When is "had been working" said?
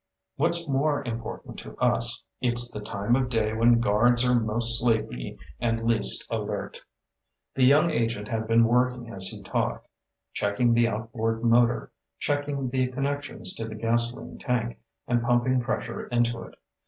8.27-9.09